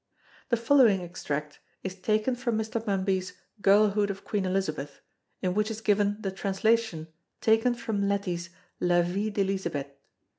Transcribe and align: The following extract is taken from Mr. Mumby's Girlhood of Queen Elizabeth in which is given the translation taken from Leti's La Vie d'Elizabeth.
The 0.49 0.57
following 0.57 1.01
extract 1.03 1.59
is 1.83 1.93
taken 1.93 2.33
from 2.33 2.57
Mr. 2.57 2.83
Mumby's 2.87 3.33
Girlhood 3.61 4.09
of 4.09 4.23
Queen 4.25 4.45
Elizabeth 4.47 4.99
in 5.43 5.53
which 5.53 5.69
is 5.69 5.79
given 5.79 6.17
the 6.21 6.31
translation 6.31 7.07
taken 7.39 7.75
from 7.75 8.07
Leti's 8.09 8.49
La 8.79 9.03
Vie 9.03 9.29
d'Elizabeth. 9.29 9.91